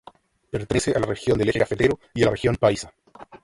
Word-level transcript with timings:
Pertenece 0.49 0.93
a 0.93 0.99
la 0.99 1.05
región 1.05 1.37
del 1.37 1.49
Eje 1.49 1.59
cafetero 1.59 1.99
y 2.15 2.23
a 2.23 2.25
la 2.25 2.31
región 2.31 2.55
paisa. 2.55 2.91